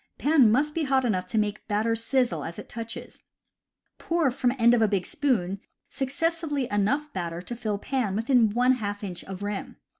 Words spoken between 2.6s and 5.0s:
touches. Pour from end of a